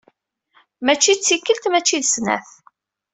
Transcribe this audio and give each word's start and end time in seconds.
Mačči 0.85 1.13
d 1.17 1.19
tikkelt 1.21 1.65
mačči 1.71 1.97
d 2.03 2.05
snat. 2.13 2.49